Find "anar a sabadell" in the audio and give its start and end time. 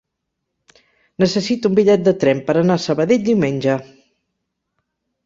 2.63-3.29